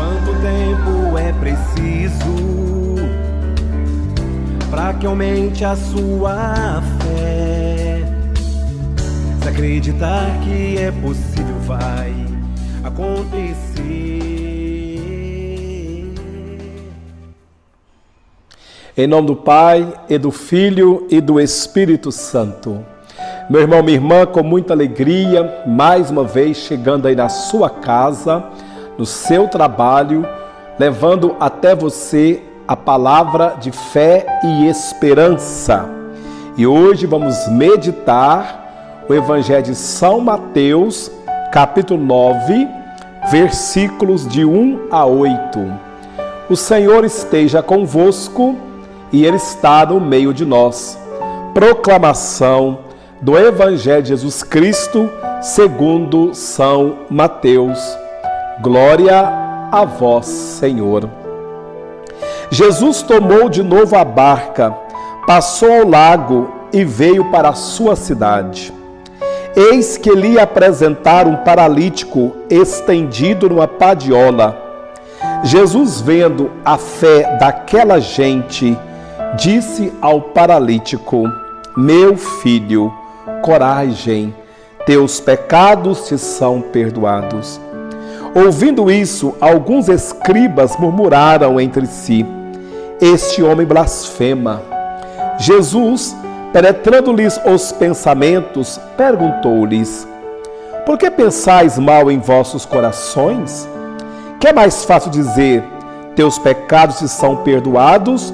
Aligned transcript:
Quanto 0.00 0.32
tempo 0.40 1.18
é 1.18 1.30
preciso 1.30 2.96
para 4.70 4.94
que 4.94 5.04
aumente 5.04 5.62
a 5.62 5.76
sua 5.76 6.80
fé? 7.02 7.98
Se 9.42 9.48
acreditar 9.50 10.40
que 10.42 10.78
é 10.78 10.90
possível, 10.90 11.54
vai 11.66 12.14
acontecer. 12.82 13.84
Em 18.96 19.06
nome 19.06 19.26
do 19.26 19.36
Pai, 19.36 19.86
e 20.08 20.16
do 20.16 20.30
Filho 20.30 21.06
e 21.10 21.20
do 21.20 21.38
Espírito 21.38 22.10
Santo. 22.10 22.82
Meu 23.50 23.60
irmão, 23.60 23.82
minha 23.82 23.98
irmã, 23.98 24.24
com 24.24 24.42
muita 24.42 24.72
alegria, 24.72 25.62
mais 25.66 26.10
uma 26.10 26.24
vez 26.24 26.56
chegando 26.56 27.06
aí 27.06 27.14
na 27.14 27.28
sua 27.28 27.68
casa, 27.68 28.46
no 29.00 29.06
seu 29.06 29.48
trabalho, 29.48 30.28
levando 30.78 31.34
até 31.40 31.74
você 31.74 32.42
a 32.68 32.76
palavra 32.76 33.56
de 33.58 33.72
fé 33.72 34.26
e 34.44 34.66
esperança. 34.66 35.88
E 36.54 36.66
hoje 36.66 37.06
vamos 37.06 37.48
meditar 37.48 39.06
o 39.08 39.14
Evangelho 39.14 39.62
de 39.62 39.74
São 39.74 40.20
Mateus, 40.20 41.10
capítulo 41.50 41.98
9, 42.04 42.68
versículos 43.30 44.28
de 44.28 44.44
1 44.44 44.88
a 44.90 45.06
8. 45.06 45.72
O 46.50 46.54
Senhor 46.54 47.02
esteja 47.02 47.62
convosco 47.62 48.54
e 49.10 49.24
Ele 49.24 49.38
está 49.38 49.86
no 49.86 49.98
meio 49.98 50.34
de 50.34 50.44
nós. 50.44 50.98
Proclamação 51.54 52.80
do 53.18 53.38
Evangelho 53.38 54.02
de 54.02 54.10
Jesus 54.10 54.42
Cristo 54.42 55.08
segundo 55.40 56.34
São 56.34 56.98
Mateus. 57.08 57.98
Glória 58.62 59.26
a 59.72 59.86
vós, 59.86 60.26
Senhor. 60.26 61.08
Jesus 62.50 63.00
tomou 63.00 63.48
de 63.48 63.62
novo 63.62 63.96
a 63.96 64.04
barca, 64.04 64.76
passou 65.26 65.72
ao 65.72 65.88
lago 65.88 66.50
e 66.70 66.84
veio 66.84 67.30
para 67.30 67.48
a 67.48 67.54
sua 67.54 67.96
cidade. 67.96 68.70
Eis 69.56 69.96
que 69.96 70.10
lhe 70.10 70.38
apresentaram 70.38 71.32
um 71.32 71.36
paralítico 71.38 72.32
estendido 72.50 73.48
numa 73.48 73.66
padiola. 73.66 74.54
Jesus, 75.42 76.02
vendo 76.02 76.50
a 76.62 76.76
fé 76.76 77.38
daquela 77.38 77.98
gente, 77.98 78.76
disse 79.36 79.90
ao 80.02 80.20
paralítico: 80.20 81.24
Meu 81.74 82.14
filho, 82.14 82.92
coragem, 83.40 84.34
teus 84.84 85.18
pecados 85.18 86.08
te 86.08 86.18
são 86.18 86.60
perdoados. 86.60 87.58
Ouvindo 88.34 88.90
isso, 88.90 89.34
alguns 89.40 89.88
escribas 89.88 90.76
murmuraram 90.76 91.60
entre 91.60 91.86
si: 91.86 92.24
Este 93.00 93.42
homem 93.42 93.66
blasfema. 93.66 94.62
Jesus, 95.38 96.14
penetrando-lhes 96.52 97.40
os 97.44 97.72
pensamentos, 97.72 98.80
perguntou-lhes: 98.96 100.06
Por 100.86 100.98
que 100.98 101.10
pensais 101.10 101.78
mal 101.78 102.10
em 102.10 102.18
vossos 102.18 102.64
corações? 102.64 103.68
Que 104.38 104.48
é 104.48 104.52
mais 104.52 104.84
fácil 104.84 105.10
dizer: 105.10 105.64
Teus 106.14 106.38
pecados 106.38 106.98
te 106.98 107.08
são 107.08 107.36
perdoados? 107.38 108.32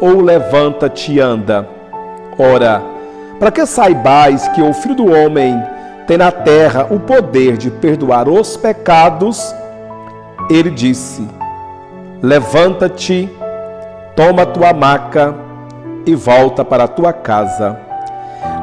ou 0.00 0.20
levanta-te 0.20 1.12
e 1.12 1.20
anda. 1.20 1.68
Ora, 2.38 2.82
para 3.38 3.50
que 3.50 3.64
saibais 3.66 4.46
que 4.48 4.62
o 4.62 4.72
Filho 4.72 4.94
do 4.94 5.12
Homem 5.12 5.60
tem 6.08 6.16
na 6.16 6.32
terra 6.32 6.86
o 6.90 6.98
poder 6.98 7.58
de 7.58 7.70
perdoar 7.70 8.30
os 8.30 8.56
pecados, 8.56 9.54
ele 10.48 10.70
disse: 10.70 11.28
Levanta-te, 12.22 13.28
toma 14.16 14.46
tua 14.46 14.72
maca 14.72 15.34
e 16.06 16.14
volta 16.14 16.64
para 16.64 16.84
a 16.84 16.88
tua 16.88 17.12
casa. 17.12 17.78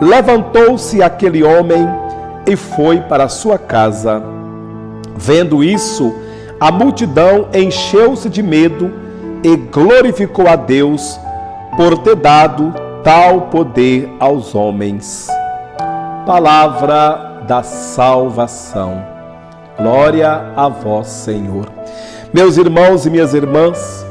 Levantou-se 0.00 1.02
aquele 1.02 1.44
homem 1.44 1.86
e 2.46 2.56
foi 2.56 3.02
para 3.02 3.24
a 3.24 3.28
sua 3.28 3.58
casa. 3.58 4.22
Vendo 5.14 5.62
isso, 5.62 6.14
a 6.58 6.72
multidão 6.72 7.48
encheu-se 7.52 8.30
de 8.30 8.42
medo 8.42 8.90
e 9.42 9.54
glorificou 9.54 10.48
a 10.48 10.56
Deus 10.56 11.20
por 11.76 11.98
ter 11.98 12.16
dado 12.16 12.72
tal 13.04 13.42
poder 13.42 14.10
aos 14.18 14.54
homens. 14.54 15.28
Palavra 16.24 17.33
da 17.46 17.62
salvação. 17.62 19.04
Glória 19.76 20.52
a 20.56 20.68
vós, 20.68 21.08
Senhor. 21.08 21.66
Meus 22.32 22.56
irmãos 22.56 23.06
e 23.06 23.10
minhas 23.10 23.34
irmãs, 23.34 24.04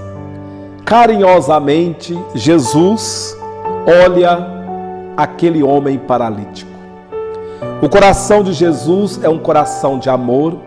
carinhosamente 0.85 2.17
Jesus 2.35 3.37
olha 3.85 4.47
aquele 5.17 5.63
homem 5.63 5.97
paralítico. 5.97 6.71
O 7.81 7.89
coração 7.89 8.43
de 8.43 8.53
Jesus 8.53 9.19
é 9.23 9.29
um 9.29 9.39
coração 9.39 9.99
de 9.99 10.09
amor, 10.09 10.57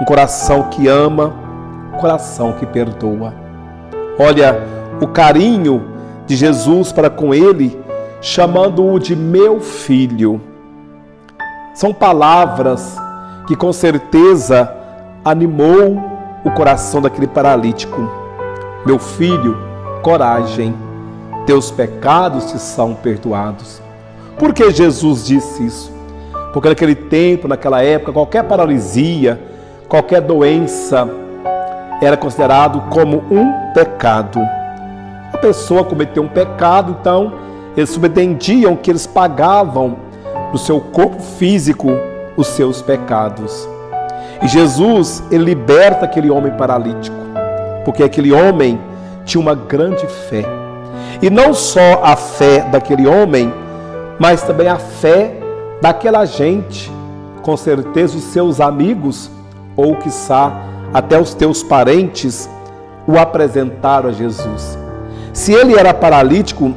um 0.00 0.04
coração 0.04 0.64
que 0.64 0.88
ama, 0.88 1.32
um 1.94 1.98
coração 1.98 2.52
que 2.52 2.66
perdoa. 2.66 3.34
Olha 4.18 4.60
o 5.00 5.06
carinho 5.06 5.84
de 6.26 6.36
Jesus 6.36 6.90
para 6.92 7.08
com 7.08 7.32
ele, 7.32 7.78
chamando-o 8.20 8.98
de 8.98 9.14
meu 9.14 9.60
filho. 9.60 10.40
São 11.78 11.94
palavras 11.94 12.96
que 13.46 13.54
com 13.54 13.72
certeza 13.72 14.68
animou 15.24 15.96
o 16.44 16.50
coração 16.50 17.00
daquele 17.00 17.28
paralítico. 17.28 18.10
Meu 18.84 18.98
filho, 18.98 19.56
coragem, 20.02 20.74
teus 21.46 21.70
pecados 21.70 22.50
te 22.50 22.58
são 22.58 22.94
perdoados. 22.94 23.80
Por 24.36 24.52
que 24.52 24.72
Jesus 24.72 25.24
disse 25.24 25.66
isso? 25.66 25.92
Porque 26.52 26.68
naquele 26.68 26.96
tempo, 26.96 27.46
naquela 27.46 27.80
época, 27.80 28.12
qualquer 28.12 28.42
paralisia, 28.42 29.40
qualquer 29.88 30.20
doença 30.20 31.08
era 32.02 32.16
considerado 32.16 32.90
como 32.90 33.18
um 33.30 33.72
pecado 33.72 34.40
a 35.32 35.38
pessoa 35.38 35.84
cometeu 35.84 36.24
um 36.24 36.28
pecado, 36.28 36.96
então 37.00 37.32
eles 37.76 37.90
subentendiam 37.90 38.74
que 38.74 38.90
eles 38.90 39.06
pagavam 39.06 40.07
no 40.52 40.58
seu 40.58 40.80
corpo 40.80 41.20
físico 41.20 41.88
os 42.36 42.46
seus 42.46 42.80
pecados. 42.80 43.68
E 44.42 44.48
Jesus, 44.48 45.22
ele 45.30 45.44
liberta 45.44 46.04
aquele 46.04 46.30
homem 46.30 46.52
paralítico, 46.52 47.16
porque 47.84 48.02
aquele 48.02 48.32
homem 48.32 48.78
tinha 49.24 49.40
uma 49.40 49.54
grande 49.54 50.06
fé. 50.06 50.44
E 51.20 51.28
não 51.28 51.52
só 51.52 52.00
a 52.02 52.14
fé 52.14 52.60
daquele 52.60 53.06
homem, 53.06 53.52
mas 54.18 54.42
também 54.42 54.68
a 54.68 54.76
fé 54.76 55.34
daquela 55.80 56.24
gente, 56.24 56.90
com 57.42 57.56
certeza 57.56 58.16
os 58.16 58.24
seus 58.24 58.60
amigos, 58.60 59.30
ou 59.76 59.96
quiçá 59.96 60.52
até 60.92 61.18
os 61.18 61.34
teus 61.34 61.62
parentes, 61.62 62.48
o 63.06 63.18
apresentaram 63.18 64.10
a 64.10 64.12
Jesus. 64.12 64.78
Se 65.32 65.52
ele 65.52 65.78
era 65.78 65.92
paralítico, 65.92 66.74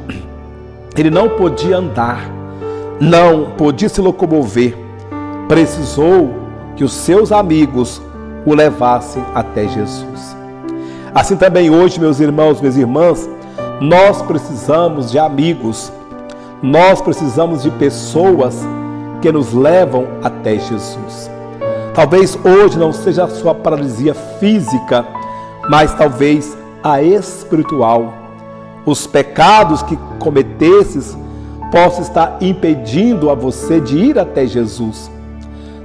ele 0.96 1.10
não 1.10 1.28
podia 1.30 1.76
andar, 1.76 2.28
não 3.02 3.50
podia 3.56 3.88
se 3.88 4.00
locomover. 4.00 4.78
Precisou 5.48 6.32
que 6.76 6.84
os 6.84 6.92
seus 6.92 7.32
amigos 7.32 8.00
o 8.46 8.54
levassem 8.54 9.24
até 9.34 9.66
Jesus. 9.66 10.36
Assim 11.12 11.36
também 11.36 11.68
hoje, 11.68 11.98
meus 11.98 12.20
irmãos, 12.20 12.60
minhas 12.60 12.76
irmãs, 12.76 13.28
nós 13.80 14.22
precisamos 14.22 15.10
de 15.10 15.18
amigos, 15.18 15.92
nós 16.62 17.00
precisamos 17.02 17.64
de 17.64 17.72
pessoas 17.72 18.60
que 19.20 19.32
nos 19.32 19.52
levam 19.52 20.06
até 20.22 20.56
Jesus. 20.56 21.28
Talvez 21.94 22.38
hoje 22.44 22.78
não 22.78 22.92
seja 22.92 23.24
a 23.24 23.28
sua 23.28 23.52
paralisia 23.52 24.14
física, 24.14 25.04
mas 25.68 25.92
talvez 25.94 26.56
a 26.84 27.02
espiritual 27.02 28.14
os 28.86 29.06
pecados 29.06 29.82
que 29.82 29.96
cometesses 30.18 31.16
possam 31.72 32.02
estar 32.02 32.36
impedindo 32.42 33.30
a 33.30 33.34
você 33.34 33.80
de 33.80 33.96
ir 33.96 34.18
até 34.18 34.46
Jesus. 34.46 35.10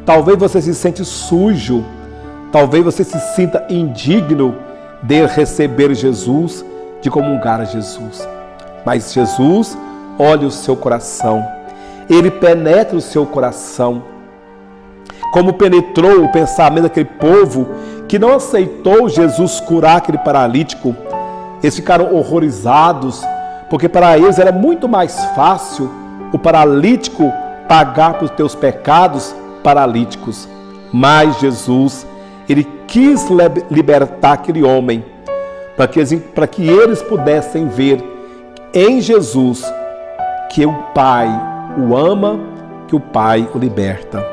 Talvez 0.06 0.38
você 0.38 0.62
se 0.62 0.75
sente 0.75 1.06
sujo, 1.06 1.84
talvez 2.51 2.84
você 2.84 3.06
se 3.06 3.18
sinta 3.34 3.66
indigno 3.69 4.54
de 5.01 5.25
receber 5.25 5.95
Jesus, 5.95 6.66
de 7.01 7.10
comungar 7.10 7.62
a 7.62 7.63
Jesus. 7.63 8.28
Mas 8.86 9.13
Jesus 9.13 9.78
olha 10.19 10.45
o 10.48 10.51
seu 10.51 10.75
coração, 10.75 11.45
ele 12.10 12.30
penetra 12.30 12.98
o 12.98 13.01
seu 13.01 13.25
coração. 13.25 14.04
Como 15.31 15.54
penetrou 15.54 16.24
o 16.24 16.31
pensamento 16.31 16.83
daquele 16.83 17.06
povo 17.06 17.68
que 18.10 18.19
não 18.19 18.36
aceitou 18.36 19.07
Jesus 19.07 19.62
curar 19.62 19.98
aquele 19.98 20.18
paralítico, 20.18 20.95
eles 21.62 21.75
ficaram 21.75 22.13
horrorizados, 22.13 23.22
porque 23.69 23.90
para 23.90 24.18
eles 24.18 24.40
era 24.40 24.52
muito 24.52 24.88
mais 24.88 25.24
fácil 25.36 25.92
o 26.31 26.40
paralítico 26.40 27.31
pagar 27.68 28.14
pelos 28.16 28.31
teus 28.31 28.56
pecados 28.56 29.36
paralíticos. 29.64 30.48
Mas 30.92 31.40
Jesus, 31.40 32.08
ele 32.48 32.66
quis 32.88 33.28
libertar 33.69 34.34
aquele 34.34 34.64
homem, 34.64 35.04
para 35.75 35.88
que, 35.88 36.18
para 36.18 36.48
que 36.48 36.68
eles 36.68 37.02
pudessem 37.02 37.68
ver 37.68 38.04
em 38.74 39.02
Jesus 39.02 39.64
que 40.50 40.66
o 40.66 40.74
Pai 40.94 41.30
o 41.78 41.96
ama, 41.96 42.40
que 42.88 42.96
o 42.96 43.00
Pai 43.00 43.48
o 43.54 43.58
liberta. 43.58 44.25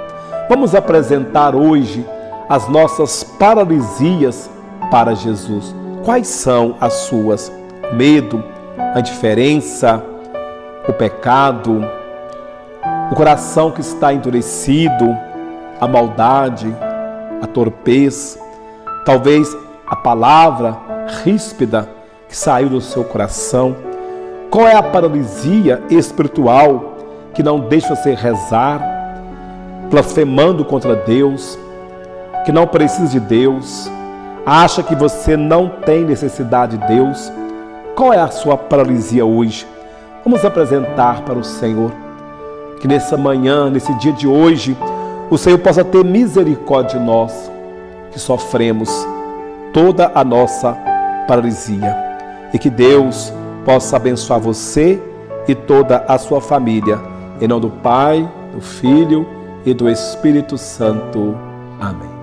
Vamos 0.49 0.75
apresentar 0.75 1.55
hoje 1.55 2.07
as 2.49 2.69
nossas 2.69 3.25
paralisias 3.25 4.51
para 4.91 5.15
Jesus. 5.15 5.75
Quais 6.05 6.29
são 6.29 6.77
as 6.81 6.93
suas? 6.95 7.51
Medo, 7.93 8.43
a 8.95 9.01
indiferença, 9.01 10.01
o 10.89 10.93
pecado, 10.93 11.85
o 13.11 13.15
coração 13.17 13.73
que 13.73 13.81
está 13.81 14.15
endurecido, 14.15 15.17
a 15.81 15.89
maldade, 15.89 16.73
a 17.43 17.47
torpez, 17.47 18.39
talvez 19.05 19.55
a 19.85 19.97
palavra 19.97 20.79
ríspida 21.25 21.89
que 22.29 22.37
saiu 22.37 22.69
do 22.69 22.81
seu 22.81 23.03
coração. 23.03 23.77
Qual 24.49 24.69
é 24.69 24.77
a 24.77 24.83
paralisia 24.83 25.83
espiritual 25.91 26.95
que 27.35 27.43
não 27.43 27.59
deixa 27.59 27.97
você 27.97 28.15
rezar, 28.15 28.81
blasfemando 29.91 30.65
contra 30.65 30.95
Deus, 30.95 31.59
que 32.47 32.53
não 32.53 32.65
precisa 32.65 33.09
de 33.09 33.19
Deus, 33.19 33.91
acha 34.47 34.85
que 34.85 34.95
você 34.95 35.37
não 35.37 35.69
tem 35.69 36.05
necessidade 36.05 36.79
de 36.79 36.87
Deus? 36.87 37.33
Qual 37.95 38.13
é 38.13 38.19
a 38.19 38.29
sua 38.29 38.57
paralisia 38.57 39.25
hoje? 39.25 39.67
Vamos 40.25 40.45
apresentar 40.45 41.23
para 41.23 41.39
o 41.39 41.45
Senhor 41.45 41.93
que 42.81 42.89
nessa 42.89 43.17
manhã, 43.17 43.71
nesse 43.71 43.95
dia 43.95 44.13
de 44.13 44.27
hoje, 44.27 44.77
o 45.31 45.39
Senhor 45.39 45.59
possa 45.59 45.85
ter 45.85 46.05
misericórdia 46.05 46.99
de 46.99 47.07
nós 47.07 47.51
que 48.11 48.19
sofremos 48.19 48.91
toda 49.73 50.11
a 50.13 50.25
nossa 50.25 50.77
paralisia 51.29 51.97
e 52.53 52.59
que 52.59 52.69
Deus 52.69 53.33
possa 53.65 53.97
abençoar 53.97 54.41
você 54.41 55.01
e 55.47 55.55
toda 55.55 56.05
a 56.09 56.19
sua 56.19 56.41
família. 56.41 57.01
Em 57.41 57.47
nome 57.47 57.63
do 57.63 57.71
Pai, 57.71 58.29
do 58.53 58.61
Filho 58.61 59.25
e 59.65 59.73
do 59.73 59.89
Espírito 59.89 60.59
Santo. 60.59 61.37
Amém. 61.81 62.14